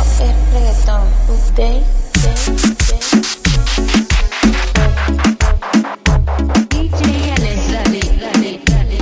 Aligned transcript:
es 0.00 0.52
reggaetón. 0.52 1.06
Update, 1.28 1.84
DJ 6.70 7.32
Alex, 7.32 7.72
dale, 7.72 8.00
dale, 8.20 8.60
dale, 8.66 8.98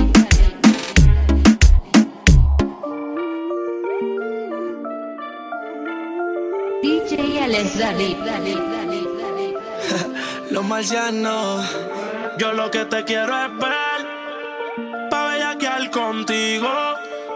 DJ 6.81 7.43
Alex, 7.43 7.77
dale, 7.77 8.15
dale, 8.25 8.53
dale, 8.55 8.99
dale. 9.19 9.47
Los 10.51 10.63
marcianos. 10.65 11.65
Yo 12.39 12.51
lo 12.51 12.71
que 12.71 12.85
te 12.85 13.03
quiero 13.03 13.31
es 13.45 13.57
ver, 13.59 14.07
pa' 15.11 15.27
bellaquear 15.27 15.91
contigo, 15.91 16.67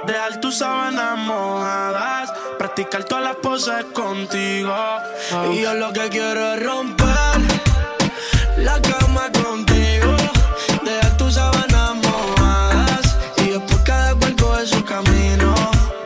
dejar 0.08 0.40
tus 0.42 0.56
sábanas 0.58 1.20
mojadas, 1.20 2.34
practicar 2.78 3.06
todas 3.06 3.24
las 3.24 3.36
poses 3.38 3.86
contigo. 3.86 4.76
Y 5.52 5.62
yo 5.62 5.74
lo 5.74 5.92
que 5.94 6.10
quiero 6.10 6.54
es 6.54 6.64
romper 6.64 7.08
la 8.58 8.80
cama 8.80 9.32
contigo. 9.32 10.16
Dejar 10.84 11.18
tus 11.18 11.34
sábanas 11.34 11.96
mojadas. 11.96 13.18
Y 13.38 13.50
después 13.50 13.80
cada 13.84 14.14
cual 14.14 14.36
coge 14.36 14.68
su 14.68 14.84
camino. 14.86 15.56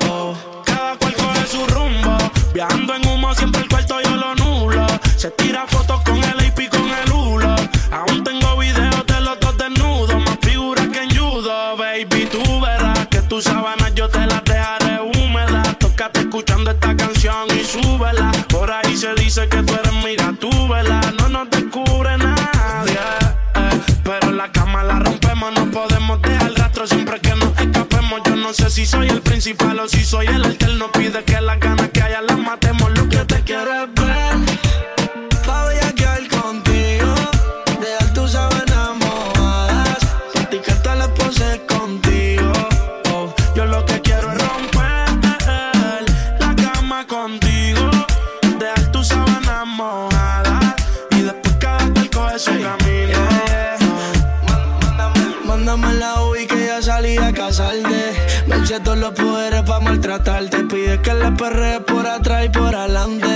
Oh. 0.09 0.33
Cada 0.63 0.95
cual 0.95 1.13
coge 1.13 1.47
su 1.47 1.65
rumbo, 1.67 2.17
viajando 2.53 2.95
en 2.95 3.05
humo, 3.05 3.35
siempre 3.35 3.63
el 3.63 3.67
cuarto 3.67 3.99
yo 3.99 4.15
lo 4.15 4.35
nulo. 4.35 4.87
Se 5.17 5.29
tira 5.31 5.67
fotos 5.67 6.01
con 6.03 6.23
el 6.23 6.39
AP 6.39 6.69
con 6.69 6.89
el 6.89 7.11
hulo. 7.11 7.53
Aún 7.91 8.23
tengo 8.23 8.30
si 28.81 28.87
soy 28.87 29.09
el 29.09 29.21
principal 29.21 29.79
o 29.79 29.87
si 29.87 30.03
soy 30.03 30.25
el 30.25 30.43
alterno. 30.43 30.91
Pide 30.91 31.23
que 31.23 31.39
las 31.39 31.59
ganas 31.59 31.89
que 31.89 32.01
haya 32.01 32.19
las 32.21 32.39
matemos. 32.39 32.89
Lo 32.97 33.07
que 33.07 33.23
te 33.25 33.39
quiero 33.43 33.71
es 33.83 33.93
ver. 33.93 34.35
Pa' 35.45 35.65
bellaquear 35.65 36.27
contigo. 36.27 37.13
Dejar 37.79 38.13
tus 38.15 38.31
sábanas 38.31 38.89
mojadas. 38.97 39.99
Practicar 40.33 40.81
todas 40.81 40.97
las 40.97 41.09
poses 41.09 41.59
contigo. 41.67 42.51
Oh. 43.13 43.31
Yo 43.55 43.65
lo 43.65 43.85
que 43.85 44.01
quiero 44.01 44.31
es 44.31 44.39
romper 44.47 45.09
la 46.39 46.55
cama 46.55 47.05
contigo. 47.05 47.85
Dejar 48.57 48.91
tus 48.91 49.09
sábanas 49.09 49.67
mojadas. 49.67 50.75
Y 51.11 51.21
después 51.21 51.55
cada 51.59 51.85
cual 51.93 52.09
coge 52.09 52.39
su 52.39 52.51
camino. 52.59 53.19
Mándame 55.45 55.93
la 55.93 56.23
UI 56.23 56.47
que 56.47 56.65
ya 56.65 56.81
salí 56.81 57.17
a 57.17 57.31
casarte. 57.31 57.70
Eché 58.71 58.79
todos 58.79 58.99
los 58.99 59.11
poderes 59.11 59.63
pa' 59.63 59.81
maltratarte. 59.81 60.63
Pide 60.63 61.01
que 61.01 61.13
la 61.13 61.35
perre 61.35 61.81
por 61.81 62.07
atrás 62.07 62.45
y 62.45 62.49
por 62.49 62.73
adelante. 62.73 63.30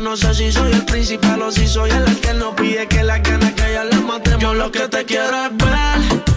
No 0.00 0.16
sé 0.16 0.32
si 0.32 0.52
soy 0.52 0.72
el 0.72 0.84
principal 0.84 1.42
o 1.42 1.50
si 1.50 1.66
soy 1.66 1.90
el 1.90 2.20
que 2.20 2.32
no 2.32 2.54
pide 2.54 2.86
que 2.86 3.02
las 3.02 3.20
ganas 3.20 3.52
que 3.52 3.72
ya 3.72 3.82
las 3.82 4.00
matemos. 4.00 4.40
Yo 4.40 4.54
lo 4.54 4.70
que 4.70 4.86
te 4.88 5.04
quiero 5.04 5.46
es 5.46 5.56
ver. 5.56 6.27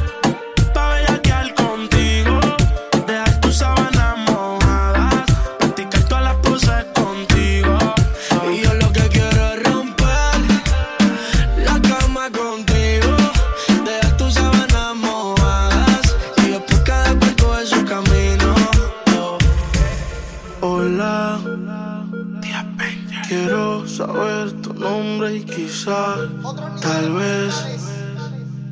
Tal 25.86 27.14
vez, 27.14 27.54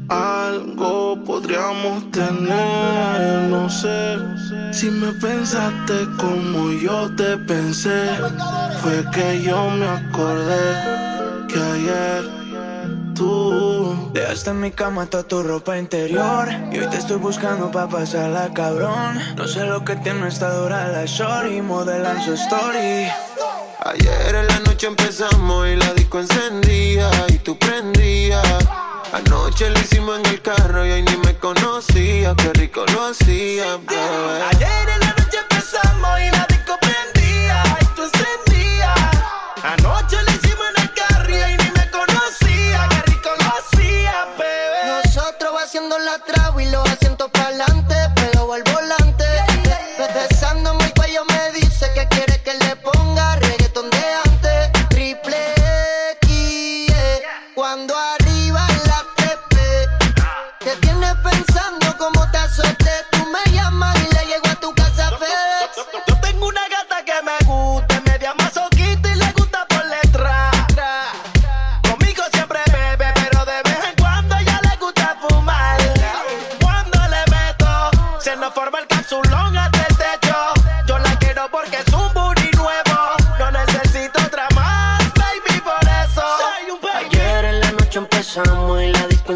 algo 0.10 1.18
podríamos 1.26 2.12
tener. 2.12 3.50
No 3.50 3.70
sé 3.70 4.18
si 4.72 4.90
me 4.90 5.12
pensaste 5.14 6.08
como 6.18 6.72
yo 6.72 7.14
te 7.16 7.38
pensé. 7.38 8.10
Fue 8.82 9.04
que 9.12 9.42
yo 9.42 9.70
me 9.72 9.88
acordé 9.88 11.48
que 11.48 11.60
ayer 11.60 12.40
tú. 13.16 14.10
Dejaste 14.14 14.52
en 14.52 14.60
mi 14.62 14.72
cama 14.72 15.06
toda 15.06 15.24
tu 15.24 15.44
ropa 15.44 15.78
interior 15.78 16.48
Y 16.72 16.80
hoy 16.80 16.88
te 16.88 16.98
estoy 16.98 17.18
buscando 17.18 17.70
pa' 17.70 17.88
pasarla 17.88 18.52
cabrón 18.54 19.20
No 19.38 19.48
sé 19.48 19.66
lo 19.66 19.86
que 19.86 19.96
tiene 19.98 20.28
esta 20.28 20.52
dura 20.52 20.88
la 20.88 21.06
shorty 21.06 21.62
Modelan 21.62 22.24
su 22.24 22.34
story 22.34 23.08
Ayer 23.86 24.36
en 24.36 24.48
la 24.48 24.60
noche 24.60 24.88
empezamos 24.88 25.66
y 25.70 25.78
la 25.78 25.94
disco 25.94 26.20
encendía 26.20 27.10
y 27.30 27.38
tú 27.38 27.58
prendías. 27.58 28.44
Anoche 29.14 29.70
lo 29.70 29.80
hicimos 29.80 30.20
en 30.20 30.26
el 30.26 30.42
carro 30.42 30.86
y 30.86 30.92
hoy 30.92 31.02
ni 31.02 31.16
me 31.16 31.38
conocía, 31.38 32.36
qué 32.36 32.52
rico 32.54 32.84
lo 32.94 33.08
hacía, 33.08 33.78
bebé. 33.78 34.44
Ayer 34.52 34.90
en 34.96 35.00
la 35.00 35.14
noche 35.14 35.38
empezamos 35.50 36.20
y 36.20 36.30
la 36.30 36.46
disco 36.50 36.78
prendía 36.82 37.64
Y 37.82 37.86
tú 37.96 38.04
encendías 38.04 39.00
Anoche 39.64 40.18
lo 40.24 40.32
hicimos 40.32 40.66
en 40.76 40.84
el 40.84 40.94
carro 40.94 41.30
y 41.30 41.42
hoy 41.42 41.58
ni 41.58 41.72
me 41.72 41.90
conocía 41.90 42.88
Qué 42.90 43.12
rico 43.12 43.30
lo 43.40 43.46
hacía, 43.46 44.26
bebé 44.38 45.04
Nosotros 45.06 45.56
va 45.56 45.64
haciendo 45.64 45.98
la 46.00 46.20
traba 46.20 46.62
y 46.62 46.70
los 46.70 46.88
asientos 46.90 47.32
para 47.32 47.50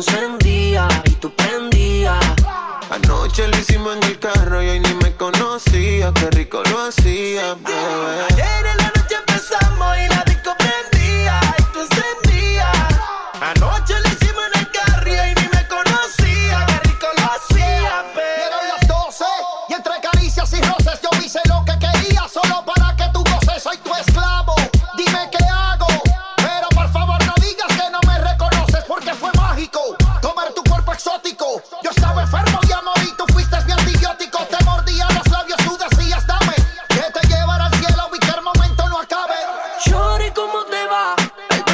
encendía 0.05 0.87
y 1.05 1.11
tú 1.11 1.33
prendías. 1.33 2.19
Anoche 2.89 3.47
lo 3.47 3.57
hicimos 3.57 3.95
en 3.95 4.03
el 4.03 4.19
carro 4.19 4.61
y 4.61 4.69
hoy 4.69 4.79
ni 4.79 4.93
me 4.95 5.13
conocía, 5.15 6.11
qué 6.13 6.29
rico 6.31 6.61
lo 6.69 6.81
hacía, 6.81 7.55
bebé. 7.55 8.02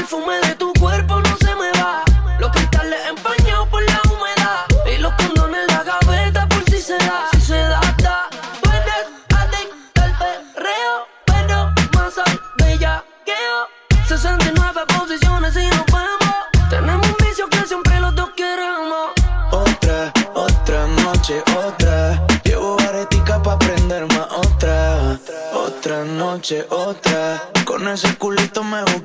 perfume 0.09 0.39
de 0.41 0.55
tu 0.55 0.73
cuerpo 0.73 1.21
no 1.21 1.37
se 1.37 1.55
me 1.55 1.71
va. 1.79 2.03
Los 2.39 2.49
cristales 2.49 2.99
empañados 3.09 3.67
por 3.67 3.83
la 3.83 4.01
humedad. 4.11 4.65
Y 4.91 4.97
los 4.97 5.13
condones 5.13 5.61
en 5.61 5.67
la 5.67 5.83
gaveta 5.83 6.47
por 6.47 6.63
si 6.65 6.81
se 6.81 6.97
da. 6.97 7.27
Si 7.31 7.41
se 7.41 7.57
da, 7.57 7.79
da. 8.01 8.27
Puedes 8.63 9.05
adictarte 9.35 10.01
al 10.01 10.17
perreo, 10.17 11.07
pero 11.25 11.71
más 11.93 12.17
al 12.17 12.41
bellaqueo. 12.57 13.59
69 14.07 14.81
posiciones 14.97 15.55
y 15.55 15.67
nos 15.67 15.85
vemos. 15.85 16.69
Tenemos 16.71 17.07
un 17.07 17.15
vicio 17.27 17.47
que 17.47 17.67
siempre 17.67 17.99
los 17.99 18.15
dos 18.15 18.31
queremos. 18.35 19.11
Otra, 19.51 20.11
otra 20.33 20.87
noche, 20.87 21.43
otra. 21.67 22.25
Llevo 22.43 22.79
aretica 22.79 23.39
pa' 23.43 23.59
prender 23.59 24.07
más 24.13 24.27
otra. 24.31 25.19
Otra 25.53 26.03
noche, 26.03 26.65
otra. 26.71 27.43
Con 27.63 27.87
ese 27.87 28.15
culito 28.15 28.48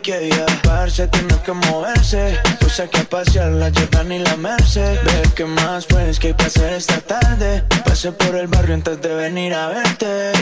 ya. 0.05 0.47
Parce, 0.63 1.09
tiene 1.09 1.35
que 1.43 1.53
moverse. 1.53 2.39
Pues 2.61 2.79
hay 2.81 2.89
que 2.89 3.05
pasear 3.05 3.53
la 3.53 3.71
Jordan 3.75 4.13
y 4.13 4.19
la 4.19 4.37
Merced. 4.37 4.99
Ve 5.05 5.23
que 5.35 5.45
más 5.45 5.87
pues 5.87 6.19
que 6.19 6.29
hay 6.29 6.35
que 6.35 6.77
esta 6.77 7.01
tarde. 7.01 7.65
Pasé 7.85 8.13
por 8.13 8.35
el 8.37 8.47
barrio 8.47 8.75
antes 8.75 9.01
de 9.01 9.15
venir 9.15 9.55
a 9.55 9.69
verte. 9.69 10.33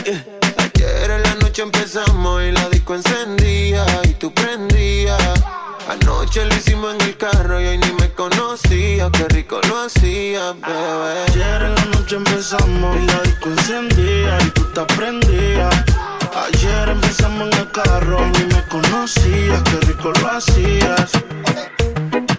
Ayer 0.57 1.11
en 1.11 1.23
la 1.23 1.35
noche 1.35 1.61
empezamos 1.61 2.43
y 2.43 2.51
la 2.51 2.67
disco 2.69 2.95
encendía 2.95 3.85
y 4.03 4.13
tú 4.15 4.33
prendías. 4.33 5.41
Anoche 5.89 6.45
lo 6.45 6.55
hicimos 6.55 6.95
en 6.95 7.01
el 7.01 7.17
carro 7.17 7.61
y 7.61 7.67
hoy 7.67 7.77
ni 7.77 7.91
me 7.93 8.11
conocía. 8.11 9.09
Qué 9.11 9.27
rico 9.29 9.59
lo 9.69 9.83
hacía, 9.83 10.53
bebé. 10.53 11.23
Ayer 11.29 11.61
en 11.63 11.75
la 11.75 11.85
noche 11.85 12.15
empezamos 12.17 12.97
y 12.97 13.05
la 13.05 13.21
disco 13.21 13.49
encendía 13.49 14.37
y 14.45 14.49
tú 14.49 14.63
te 14.73 14.81
prendías. 14.95 15.92
Ayer 16.35 16.89
empezamos 16.89 17.47
en 17.47 17.59
el 17.59 17.71
carro 17.71 18.19
y 18.39 18.43
me 18.53 18.63
conocías. 18.67 19.61
Qué 19.63 19.77
rico 19.87 20.11
lo 20.19 20.31
hacías. 20.31 21.11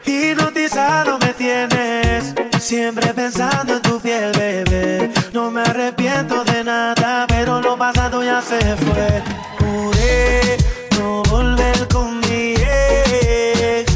Hipnotizado 0.05 1.19
me 1.19 1.32
tienes, 1.35 2.35
siempre 2.61 3.14
pensando 3.14 3.76
en 3.76 3.82
tu 3.82 4.00
piel, 4.00 4.32
bebé. 4.32 5.12
No 5.32 5.50
me 5.50 5.62
arrepiento 5.62 6.43
de 6.44 6.64
nada, 6.64 7.26
pero 7.29 7.61
lo 7.61 7.76
pasado 7.79 8.23
ya 8.25 8.43
se 8.43 8.58
fue. 8.76 9.23
Juré 9.58 10.56
no 10.99 11.23
volver 11.25 11.87
con 11.88 12.19
mi 12.20 12.55
ex, 12.56 13.93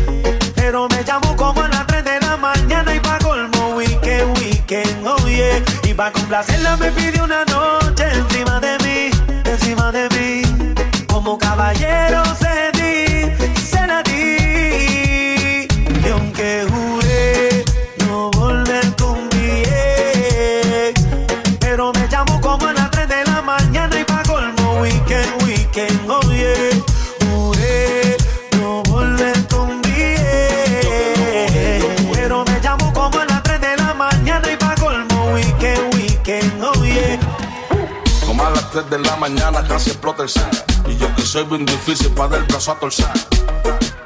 pero 0.54 0.88
me 0.88 1.02
llamo 1.02 1.36
como 1.36 1.62
a 1.62 1.68
las 1.68 1.86
3 1.86 2.04
de 2.04 2.20
la 2.20 2.36
mañana 2.36 2.94
y 2.94 3.00
pa' 3.00 3.18
colmo 3.18 3.74
weekend, 3.76 4.38
weekend, 4.38 5.06
oh 5.06 5.28
yeah. 5.28 5.62
Y 5.82 5.92
pa' 5.94 6.12
complacerla 6.12 6.76
me 6.76 6.90
pidió 6.92 7.24
una 7.24 7.44
noche 7.46 8.04
encima 8.12 8.60
de 8.60 8.78
mí, 8.84 8.87
Como 11.06 11.36
caballero 11.38 12.22
cedí, 12.36 13.30
se 13.60 13.86
la 13.86 14.02
di. 14.02 15.68
Y 16.04 16.08
aunque 16.10 16.64
juré 16.70 17.64
no 18.06 18.30
volver 18.30 18.96
con 18.96 19.28
mi 19.34 19.62
ex, 19.62 21.04
pero 21.60 21.92
me 21.92 22.08
llamo 22.08 22.40
como 22.40 22.66
a 22.66 22.72
las 22.72 22.90
3 22.90 23.08
de 23.08 23.24
la 23.26 23.42
mañana 23.42 24.00
y 24.00 24.04
pa' 24.04 24.22
colmo 24.22 24.80
weekend, 24.80 25.42
weekend, 25.42 26.10
oh 26.10 26.27
3 38.78 38.90
de 38.90 38.98
la 38.98 39.16
mañana 39.16 39.66
casi 39.66 39.90
explota 39.90 40.22
el 40.22 40.28
set. 40.28 40.64
Y 40.86 40.96
yo 40.98 41.12
que 41.16 41.22
soy 41.22 41.44
bien 41.44 41.66
difícil 41.66 42.10
para 42.10 42.28
dar 42.28 42.40
el 42.40 42.46
brazo 42.46 42.72
a 42.72 42.78
torcer. 42.78 43.06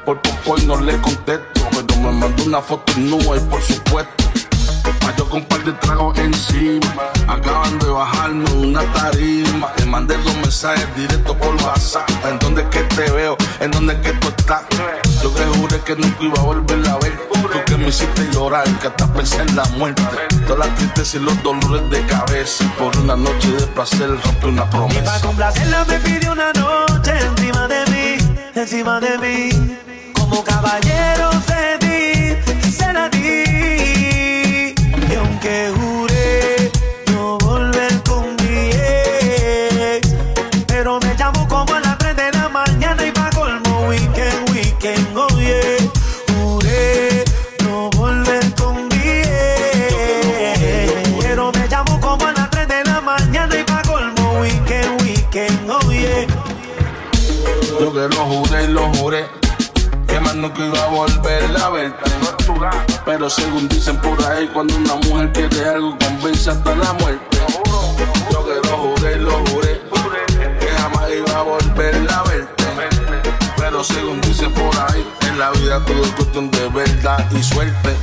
Por 0.07 0.23
poco 0.23 0.59
y 0.59 0.65
no 0.65 0.81
le 0.81 0.99
contesto. 1.01 1.61
Pero 1.71 2.01
me 2.01 2.13
mandó 2.13 2.45
una 2.45 2.63
foto 2.63 2.93
nua 2.97 3.37
y 3.37 3.41
por 3.41 3.61
supuesto. 3.61 4.25
Yo 5.19 5.29
con 5.29 5.41
un 5.41 5.47
par 5.47 5.63
de 5.65 5.73
tragos 5.73 6.19
encima. 6.19 7.11
Acaban 7.29 7.79
de 7.81 7.87
bajarme 7.87 8.51
una 8.53 8.81
tarima. 8.93 9.73
Te 9.75 9.85
mandé 9.85 10.17
dos 10.19 10.35
mensajes 10.37 10.87
directos 10.97 11.37
por 11.37 11.55
WhatsApp. 11.57 12.09
¿En 12.25 12.39
dónde 12.39 12.63
es 12.63 12.69
que 12.69 12.81
te 12.95 13.11
veo? 13.11 13.37
¿En 13.61 13.71
dónde 13.73 13.93
es 13.93 14.01
que 14.01 14.13
tú 14.13 14.29
estás? 14.29 14.63
Yo 15.23 15.33
que 15.35 15.45
juré 15.45 15.81
que 15.81 15.97
nunca 15.97 16.25
iba 16.25 16.39
a 16.39 16.43
volver 16.43 16.89
a 16.89 16.97
ver. 16.99 17.13
Tú 17.33 17.49
que 17.67 17.77
me 17.77 17.89
hiciste 17.89 18.29
llorar, 18.33 18.65
que 18.81 18.87
hasta 18.89 19.13
pensé 19.13 19.41
en 19.43 19.55
la 19.57 19.65
muerte. 19.77 20.03
Todas 20.47 20.67
las 20.67 20.77
tristezas 20.77 21.15
y 21.15 21.19
los 21.21 21.43
dolores 21.43 21.91
de 21.91 22.07
cabeza. 22.07 22.65
Por 22.79 22.97
una 22.99 23.17
noche 23.17 23.49
de 23.53 23.67
placer 23.69 24.09
rompí 24.09 24.47
una 24.47 24.63
Y 24.63 24.65
pa' 24.65 24.71
promesa. 24.71 25.21
complacerla 25.21 25.85
me 25.85 25.99
pidió 26.01 26.33
una 26.33 26.53
noche 26.53 27.13
encima 27.21 27.69
de 27.69 27.85
mí, 27.91 28.39
encima 28.55 29.01
de 29.01 29.19
mí. 29.19 29.77
Como 30.15 30.43
caballero 30.45 31.31
Pero 63.05 63.29
según 63.29 63.69
dicen 63.69 63.97
por 63.99 64.21
ahí, 64.25 64.49
cuando 64.53 64.77
una 64.77 64.95
mujer 64.95 65.33
quiere 65.33 65.69
algo, 65.69 65.99
convence 65.99 66.51
hasta 66.51 66.75
la 66.75 66.93
muerte. 66.95 67.39
Yo 68.31 68.45
que 68.47 68.69
lo 68.69 68.77
juré 68.79 69.17
lo 69.17 69.45
juré. 69.47 69.81
Que 70.61 70.67
jamás 70.69 71.11
iba 71.11 71.39
a 71.39 71.43
volver 71.43 71.95
a 72.11 72.23
verte. 72.23 72.65
Pero 73.57 73.85
según 73.85 74.21
dicen 74.21 74.53
por 74.53 74.75
ahí, 74.77 75.07
en 75.29 75.39
la 75.39 75.51
vida 75.51 75.85
todo 75.85 76.03
es 76.03 76.11
cuestión 76.13 76.51
de 76.51 76.69
verdad 76.69 77.25
y 77.33 77.43
suerte. 77.43 77.97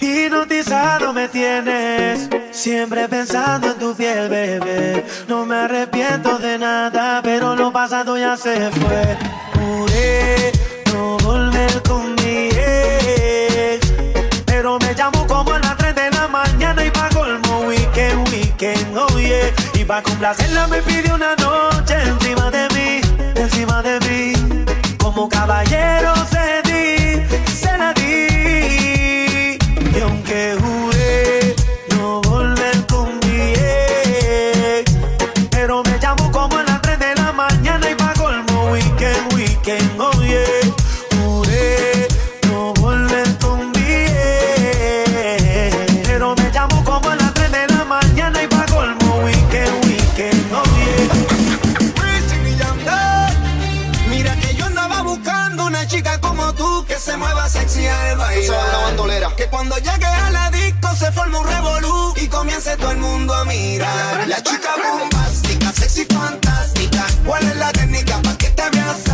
Hipnotizado 0.00 1.12
me 1.12 1.28
tienes, 1.28 2.28
siempre 2.50 3.08
pensando 3.08 3.72
en 3.72 3.78
tu 3.78 3.94
piel, 3.94 4.28
bebé. 4.28 5.06
No 5.28 5.44
me 5.44 5.56
arrepiento 5.56 6.38
de 6.38 6.58
nada, 6.58 7.20
pero 7.22 7.54
lo 7.54 7.72
pasado 7.72 8.16
ya 8.16 8.36
se 8.36 8.70
fue. 8.70 9.16
Juré 9.54 10.52
oh 18.68 19.18
yeah. 19.18 19.52
Y 19.74 19.84
pa' 19.84 20.02
complacerla 20.02 20.66
me 20.66 20.82
pidió 20.82 21.14
una 21.14 21.34
noche 21.36 21.94
encima 22.04 22.50
de 22.50 22.68
mí, 22.74 23.00
encima 23.34 23.82
de 23.82 23.98
mí. 24.00 24.32
Como 24.98 25.28
caballero 25.28 26.12
cedí, 26.26 27.22
se 27.54 27.78
la 27.78 27.92
di. 27.94 29.58
Y 29.96 30.00
aunque 30.02 30.56
juré 30.60 31.56
se 57.00 57.16
mueva 57.16 57.48
sexy 57.48 57.86
al 57.86 58.18
bailar. 58.18 59.34
Que 59.36 59.46
cuando 59.46 59.76
llegue 59.78 60.04
a 60.04 60.30
la 60.30 60.50
disco 60.50 60.94
se 60.96 61.10
forme 61.12 61.38
un 61.38 61.46
revolú 61.46 62.14
y 62.16 62.26
comience 62.28 62.76
todo 62.76 62.90
el 62.90 62.98
mundo 62.98 63.32
a 63.34 63.44
mirar. 63.46 64.28
La 64.28 64.42
chica 64.42 64.70
bombástica, 64.76 65.72
sexy 65.72 66.04
fantástica. 66.04 67.06
¿Cuál 67.24 67.44
es 67.44 67.56
la 67.56 67.72
técnica 67.72 68.20
para 68.22 68.36
que 68.36 68.50
te 68.50 68.70
veas 68.70 69.09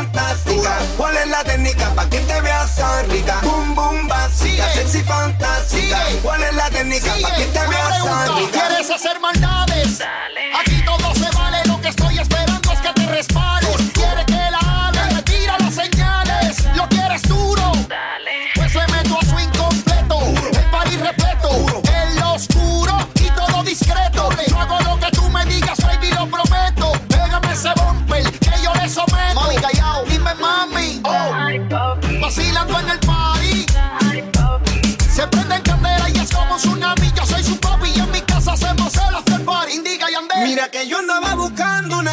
fantástica. 0.00 0.78
¿Cuál 0.96 1.16
es 1.16 1.28
la 1.28 1.44
técnica 1.44 1.94
para 1.94 2.08
que 2.08 2.20
te 2.20 2.40
veas 2.40 2.76
tan 2.76 3.10
rica? 3.10 3.40
Boom, 3.42 3.74
boom, 3.74 4.08
básica, 4.08 4.72
sexy, 4.72 5.02
fantástica. 5.02 5.98
¿Cuál 6.22 6.42
es 6.42 6.54
la 6.54 6.70
técnica 6.70 7.14
para 7.20 7.36
que 7.36 7.44
te 7.44 7.66
veas 7.66 8.04
tan 8.04 8.36
rica? 8.36 8.60
¿Quieres 8.68 8.90
hacer 8.90 9.20
maldades? 9.20 9.98
Dale. 9.98 10.54
Aquí 10.60 10.79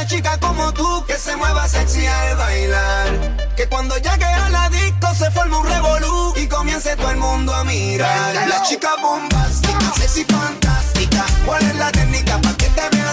chica 0.08 0.40
como 0.40 0.74
tú 0.74 1.06
que 1.06 1.16
se 1.16 1.36
mueva 1.36 1.68
sexy 1.68 2.06
al 2.06 2.38
bailar. 2.38 3.54
Que 3.56 3.68
cuando 3.68 3.96
llegue 3.98 4.26
a 4.26 4.50
la 4.50 4.70
disco 4.70 5.14
se 5.16 5.30
forme 5.32 5.58
un 5.58 5.68
revolú 5.68 6.34
y 6.38 6.48
comience 6.48 6.96
todo 6.96 7.12
el 7.12 7.18
mundo 7.18 7.54
a 7.54 7.64
mirar. 7.64 8.48
La 8.48 8.64
chica 8.64 8.90
bombástica, 9.02 9.94
sexy 9.98 10.24
fantástica. 10.26 11.26
¿Cuál 11.46 11.64
es 11.64 11.76
la 11.76 11.92
técnica 11.92 12.40
para 12.42 12.58
que 12.58 12.70
te 12.70 12.90
vean? 12.90 13.07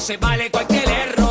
Se 0.00 0.16
vale 0.16 0.48
cualquier 0.48 0.88
error. 0.88 1.27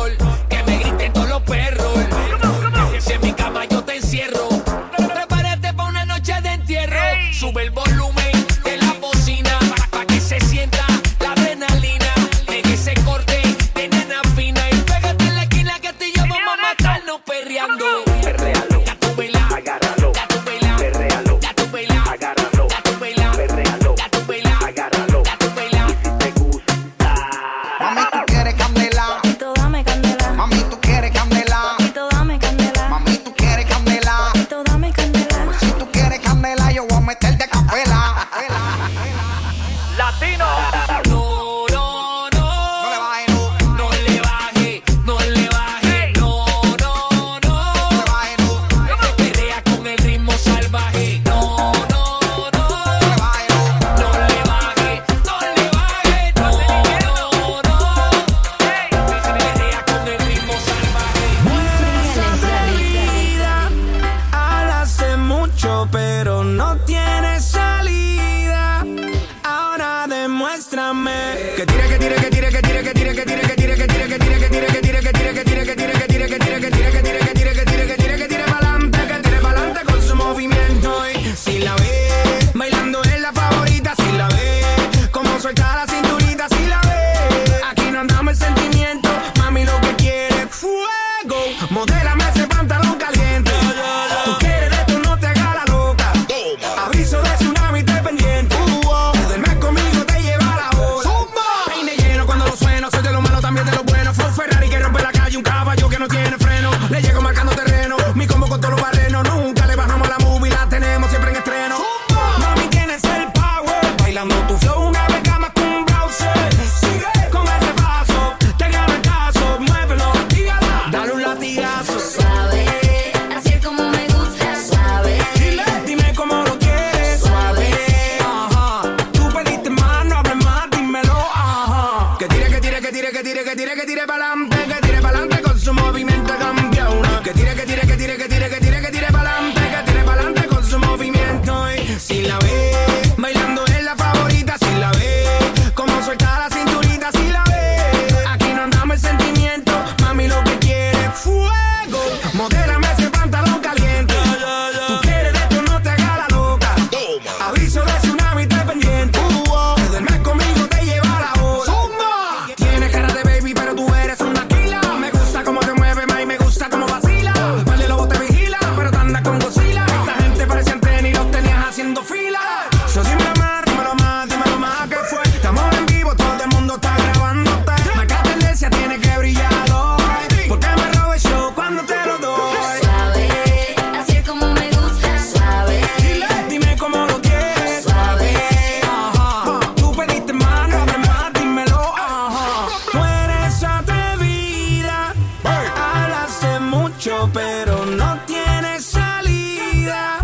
no 197.86 198.20
tiene 198.26 198.80
salida. 198.80 200.18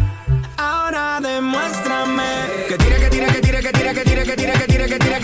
Ahora 0.57 1.21
demuéstrame. 1.21 2.25
Que 2.69 2.79
tira, 2.79 2.97
que 2.97 3.11
tira, 3.11 3.27
que 3.27 3.41
tira, 3.41 3.61
que 3.61 3.73
tira, 3.73 3.95
que 3.95 4.05
tira, 4.05 4.25
que 4.25 4.37
tira, 4.37 4.55
que 4.55 4.67
tira, 4.67 4.87
que 4.87 4.99
tira. 4.99 5.24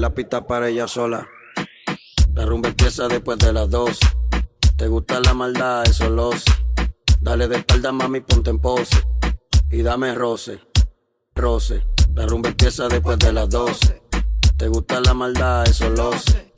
la 0.00 0.14
pista 0.14 0.46
para 0.46 0.68
ella 0.68 0.88
sola. 0.88 1.28
La 2.32 2.46
rumba 2.46 2.70
empieza 2.70 3.06
después 3.06 3.38
de 3.38 3.52
las 3.52 3.68
dos. 3.68 3.98
Te 4.76 4.88
gusta 4.88 5.20
la 5.20 5.34
maldad, 5.34 5.86
eso 5.86 6.08
lo 6.08 6.32
sé. 6.32 6.50
Dale 7.20 7.46
de 7.48 7.58
espalda, 7.58 7.92
mami, 7.92 8.20
ponte 8.20 8.48
en 8.48 8.58
pose. 8.58 8.96
Y 9.70 9.82
dame 9.82 10.14
roce, 10.14 10.58
roce. 11.34 11.84
La 12.14 12.26
rumba 12.26 12.48
empieza 12.48 12.88
después 12.88 13.18
de 13.18 13.32
las 13.32 13.50
12. 13.50 14.02
Te 14.56 14.68
gusta 14.68 15.00
la 15.00 15.12
maldad, 15.12 15.68
eso 15.68 15.90
lo 15.90 16.12
sé. 16.12 16.52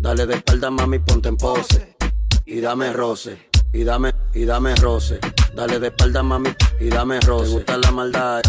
Dale 0.00 0.26
de 0.26 0.34
espalda, 0.34 0.70
mami, 0.70 0.98
ponte 0.98 1.28
en 1.28 1.36
pose. 1.36 1.96
Y 2.46 2.60
dame 2.60 2.92
roce, 2.92 3.48
y 3.72 3.84
dame, 3.84 4.12
y 4.34 4.44
dame 4.44 4.74
roce. 4.74 5.20
Dale 5.54 5.78
de 5.78 5.86
espalda, 5.86 6.24
mami, 6.24 6.50
y 6.80 6.88
dame 6.88 7.20
roce. 7.20 7.46
Te 7.46 7.52
gusta 7.52 7.76
la 7.78 7.90
maldad 7.92 8.42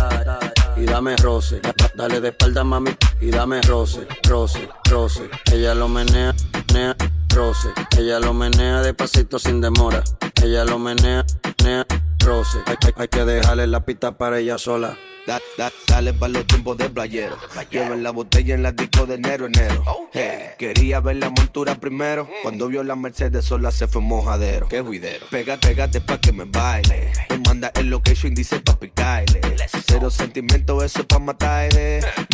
y 0.77 0.85
dame 0.85 1.15
roce. 1.17 1.61
Dale 1.95 2.21
de 2.21 2.29
espalda, 2.29 2.63
mami, 2.63 2.91
y 3.21 3.29
dame 3.29 3.61
roce, 3.61 4.07
roce, 4.27 4.69
roce. 4.89 5.29
Ella 5.51 5.73
lo 5.73 5.87
menea, 5.87 6.33
menea, 6.67 6.95
roce. 7.35 7.69
Ella 7.97 8.19
lo 8.19 8.33
menea 8.33 8.81
despacito 8.81 9.39
sin 9.39 9.61
demora. 9.61 10.03
Ella 10.41 10.63
lo 10.65 10.79
menea, 10.79 11.25
menea, 11.59 11.85
roce. 12.25 12.59
Hay, 12.95 13.07
que 13.07 13.25
dejarle 13.25 13.67
la 13.67 13.85
pista 13.85 14.17
para 14.17 14.39
ella 14.39 14.57
sola. 14.57 14.97
Da, 15.27 15.39
da, 15.57 15.71
dale 15.87 16.13
para 16.13 16.33
los 16.33 16.47
tiempos 16.47 16.77
de 16.77 16.89
playero. 16.89 17.37
Lleven 17.69 18.01
la 18.01 18.11
botella 18.11 18.55
en 18.55 18.63
la 18.63 18.71
disco 18.71 19.05
de 19.05 19.15
enero, 19.15 19.45
enero. 19.45 19.83
Eh, 20.13 20.55
quería 20.57 21.01
ver 21.01 21.17
la 21.17 21.29
montura 21.29 21.75
primero. 21.75 22.23
Mm. 22.23 22.41
Cuando 22.41 22.67
vio 22.67 22.83
la 22.83 22.95
Mercedes 22.95 23.45
sola 23.45 23.71
se 23.71 23.87
fue 23.87 24.01
mojadero. 24.01 24.67
Qué 24.69 24.81
juidero. 24.81 25.27
Pégate, 25.29 25.67
pégate 25.67 26.01
pa' 26.01 26.19
que 26.19 26.31
me 26.31 26.45
baile 26.45 27.11
Manda 27.49 27.71
el 27.73 27.89
location, 27.89 28.35
dice 28.35 28.59
papi, 28.59 28.91
caile. 28.91 29.41
Cero 29.87 30.11
sentimiento, 30.11 30.83
eso 30.83 30.99
es 30.99 31.05
pa' 31.07 31.17
matar. 31.17 31.67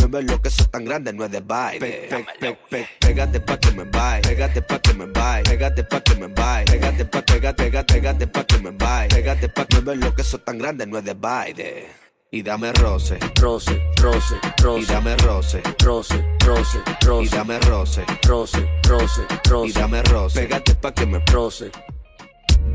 No 0.01 0.09
ves 0.09 0.25
lo 0.25 0.41
que 0.41 0.49
eso 0.49 0.65
tan 0.65 0.83
grande, 0.83 1.13
no 1.13 1.23
es 1.23 1.31
de 1.31 1.39
baile. 1.39 1.79
Pe, 1.79 2.25
pe, 2.37 2.57
pe, 2.69 2.87
pégate 2.99 3.39
pa' 3.39 3.57
que 3.57 3.71
me 3.71 3.85
baile. 3.85 4.27
Pégate 4.27 4.61
pa' 4.61 4.77
que 4.79 4.93
me 4.93 5.05
baile. 5.05 5.49
Pégate 5.49 5.85
pa' 5.85 6.01
que 6.01 6.15
me 6.15 6.27
baile. 6.27 6.69
Pégate 6.69 7.05
pa', 7.05 7.21
pégate, 7.21 7.63
pégate, 7.63 7.93
pégate 7.93 8.27
pa' 8.27 8.43
que 8.43 8.57
me 8.59 8.71
baile. 8.71 9.07
Pégate 9.07 9.47
pa' 9.47 9.65
que 9.65 9.77
no 9.77 9.83
ves 9.83 9.97
lo 9.99 10.13
que 10.13 10.21
eso 10.21 10.37
tan 10.39 10.57
grande, 10.57 10.85
no 10.85 10.97
es 10.97 11.05
de 11.05 11.13
baile 11.13 11.87
y 12.31 12.41
dame 12.41 12.73
roce, 12.73 13.17
roce, 13.39 13.79
roce, 14.01 14.35
roce, 14.61 14.81
y 14.81 14.85
dame 14.85 15.15
roce, 15.17 15.61
roce, 15.85 16.21
roce, 16.45 16.79
roce, 17.05 17.25
y 17.25 17.29
dame 17.29 17.59
roce, 17.59 18.03
roce, 18.27 18.67
roce, 18.89 19.21
roce, 19.49 19.69
y 19.69 19.71
dame 19.71 20.03
roce, 20.03 20.41
pégate 20.41 20.75
pa' 20.75 20.91
que 20.91 21.05
me 21.05 21.19
roce, 21.31 21.71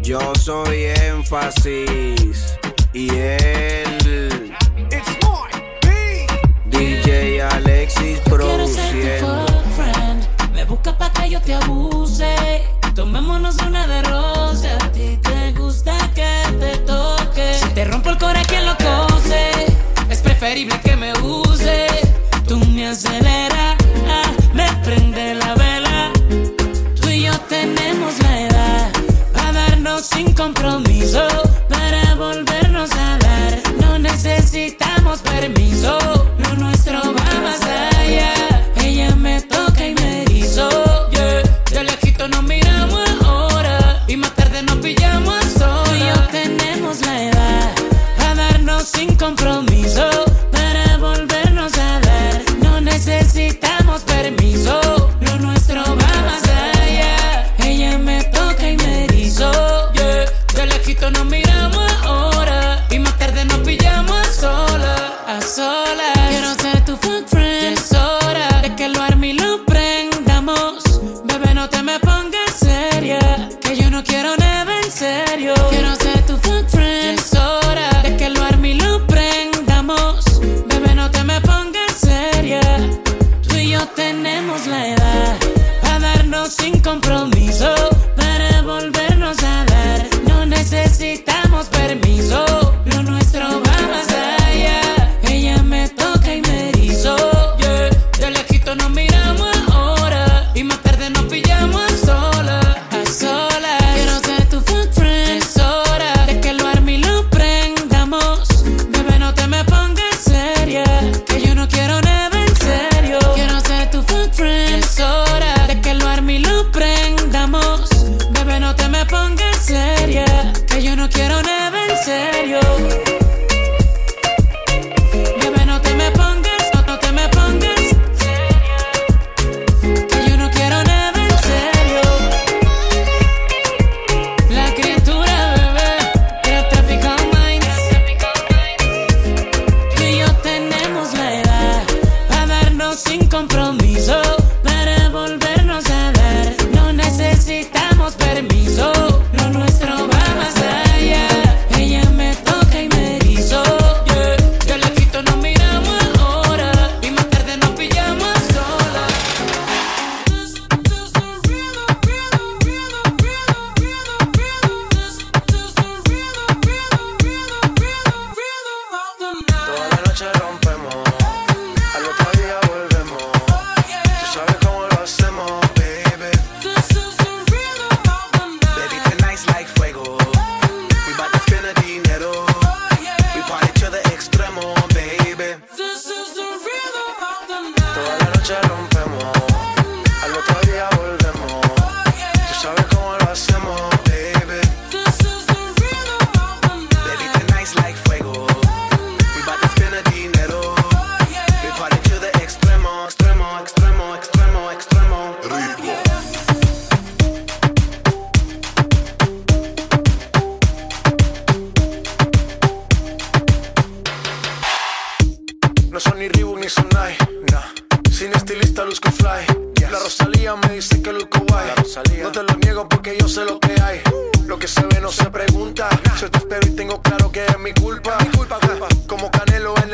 yo 0.03 0.33
soy 0.35 0.85
énfasis 0.85 2.59
y 2.93 3.11
él. 3.11 4.53
It's 4.91 5.17
DJ 6.71 7.43
Alexis 7.43 8.19
Pro. 8.21 8.47
Me 10.55 10.65
busca 10.65 10.97
pa' 10.97 11.13
que 11.13 11.31
yo 11.31 11.41
te 11.41 11.55
abuse. 11.55 12.65
Tomémonos 12.95 13.57
una 13.67 13.87
de 13.87 14.03
rosa. 14.03 14.77
A 14.83 14.93
ti 14.93 15.19
te 15.23 15.53
gusta 15.53 15.97
que 16.15 16.31
te 16.59 16.79
toque. 16.79 17.55
Si 17.55 17.69
te 17.71 17.85
rompo 17.85 18.11
el 18.11 18.19
corazón, 18.19 18.45
quien 18.49 18.67
lo 18.67 18.77
cose. 18.77 19.51
Es 20.09 20.21
preferible 20.21 20.81
que 20.81 20.97
me 20.97 21.13
use. 21.21 21.87
Tú 22.47 22.59
me 22.67 22.89
aceleras, 22.89 23.77
ah, 24.09 24.31
me 24.55 24.67
prende 24.85 25.35
la 25.35 25.55
vela. 25.55 26.13
Tú 27.01 27.09
y 27.09 27.23
yo 27.23 27.39
tenemos 27.49 28.19
la 28.23 28.41
edad 28.41 29.00
sin 30.03 30.33
compromiso 30.35 31.27
para 31.69 32.15
volvernos 32.15 32.91
a 32.93 33.19
dar. 33.19 33.63
No 33.81 33.99
necesitamos 33.99 35.21
permiso, 35.23 35.99
lo 36.39 36.57
nuestro 36.57 36.99
va 36.99 37.41
más 37.43 37.63
allá. 37.63 38.35
Ella 38.83 39.15
me 39.17 39.41
toca 39.41 39.87
y 39.87 39.95
me 39.95 40.25
hizo. 40.33 40.69
Yeah. 41.11 41.43
De 41.71 41.85
lejito 41.85 42.29
nos 42.29 42.43
miramos 42.43 43.09
ahora 43.25 44.05
y 44.07 44.17
más 44.17 44.35
tarde 44.35 44.63
nos 44.63 44.77
pillamos 44.77 45.43
sola. 45.59 46.15
Yo 46.15 46.29
tenemos 46.29 47.01
la 47.07 47.23
edad 47.25 47.75
para 48.19 48.35
darnos 48.35 48.85
sin 48.85 49.17
compromiso. 49.17 50.30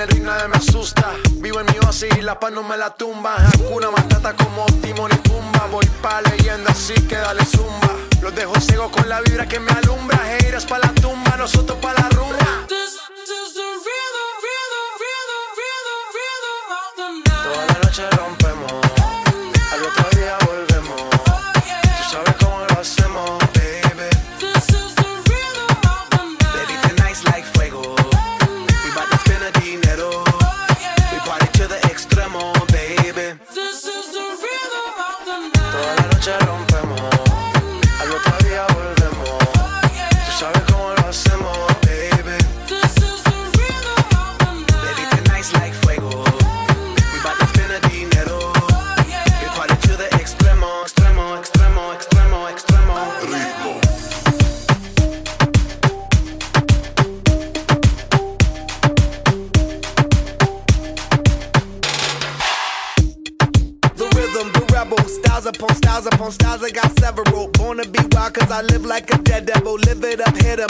adrenalina 0.06 0.42
de 0.42 0.48
me 0.48 0.56
asusta. 0.56 1.12
Vivo 1.36 1.60
en 1.60 1.66
mi 1.66 1.78
oasis 1.84 2.16
y 2.16 2.22
la 2.22 2.38
paz 2.38 2.52
no 2.52 2.62
me 2.62 2.76
la 2.76 2.90
tumba. 2.94 3.36
Hakuna 3.36 3.90
Matata 3.90 4.34
como 4.34 4.66
Timon 4.82 5.10
y 5.12 5.16
Pumba. 5.16 5.66
Voy 5.70 5.86
pa' 6.02 6.22
leyenda, 6.22 6.70
así 6.70 6.94
que 7.08 7.16
dale 7.16 7.44
zumba. 7.44 7.90
Los 8.22 8.34
dejo 8.34 8.58
ciego 8.60 8.90
con 8.90 9.08
la 9.08 9.20
vibra 9.20 9.46
que 9.46 9.60
me 9.60 9.70
alumbra. 9.72 10.18
Heiras 10.38 10.66
pa' 10.66 10.78
la 10.78 10.92
tumba, 10.94 11.36
nosotros 11.36 11.78
pa' 11.78 11.92
la 11.94 12.08
rumba. 12.10 12.66
This, 12.68 12.98
Toda 17.44 17.66
la 17.66 17.78
noche 17.80 18.02
rompe 18.10 18.45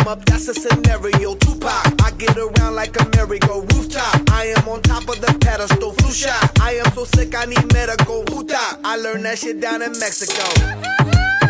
up, 0.07 0.25
that's 0.25 0.49
a 0.49 0.55
scenario. 0.55 1.35
Tupac, 1.37 2.03
I 2.03 2.11
get 2.19 2.37
around 2.37 2.75
like 2.75 3.01
a 3.01 3.09
merry-go 3.17 3.61
rooftop. 3.61 4.31
I 4.31 4.55
am 4.57 4.69
on 4.69 4.83
top 4.83 5.09
of 5.09 5.21
the 5.21 5.37
pedestal, 5.41 5.93
flu 5.93 6.13
shot. 6.13 6.61
I 6.61 6.75
am 6.85 6.93
so 6.93 7.05
sick, 7.05 7.35
I 7.35 7.45
need 7.45 7.73
medical. 7.73 8.25
Huta, 8.25 8.81
I 8.85 8.97
learned 8.97 9.25
that 9.25 9.39
shit 9.39 9.61
down 9.61 9.83
in 9.83 9.93
Mexico. 9.99 11.36